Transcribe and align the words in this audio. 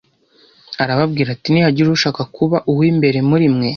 arababwira 0.83 1.29
ati 1.35 1.47
‘Nihagira 1.51 1.87
ushaka 1.97 2.21
kuba 2.35 2.57
uw’imbere 2.71 3.19
muri 3.29 3.45
mwe 3.55 3.69